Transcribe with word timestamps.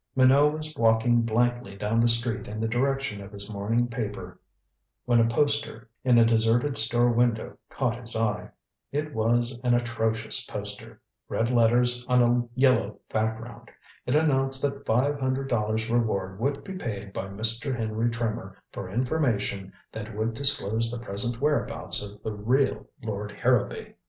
Minot 0.15 0.51
was 0.53 0.75
walking 0.75 1.21
blankly 1.21 1.75
down 1.77 1.99
the 1.99 2.07
street 2.07 2.47
in 2.47 2.59
the 2.59 2.67
direction 2.67 3.21
of 3.21 3.31
his 3.31 3.47
morning 3.51 3.87
paper 3.87 4.39
when 5.05 5.19
a 5.19 5.27
poster 5.27 5.87
in 6.03 6.17
a 6.17 6.25
deserted 6.25 6.75
store 6.75 7.11
window 7.11 7.55
caught 7.69 7.99
his 8.01 8.15
eye. 8.15 8.49
It 8.91 9.13
was 9.13 9.55
an 9.63 9.75
atrocious 9.75 10.43
poster 10.43 10.99
red 11.29 11.51
letters 11.51 12.03
on 12.07 12.23
a 12.23 12.49
yellow 12.59 12.99
background. 13.13 13.69
It 14.07 14.15
announced 14.15 14.63
that 14.63 14.87
five 14.87 15.19
hundred 15.19 15.49
dollars 15.49 15.87
reward 15.87 16.39
would 16.39 16.63
be 16.63 16.77
paid 16.79 17.13
by 17.13 17.27
Mr. 17.27 17.77
Henry 17.77 18.09
Trimmer 18.09 18.57
for 18.71 18.89
information 18.89 19.71
that 19.91 20.17
would 20.17 20.33
disclose 20.33 20.89
the 20.89 20.97
present 20.97 21.39
whereabouts 21.39 22.01
of 22.01 22.23
the 22.23 22.31
real 22.33 22.87
Lord 23.03 23.31
Harrowby. 23.31 23.93